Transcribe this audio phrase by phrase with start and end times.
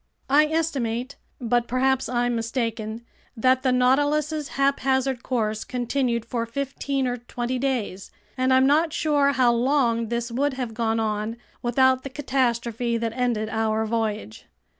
[0.31, 8.09] I estimate—but perhaps I'm mistaken—that the Nautilus's haphazard course continued for fifteen or twenty days,
[8.35, 13.13] and I'm not sure how long this would have gone on without the catastrophe that
[13.13, 14.47] ended our voyage.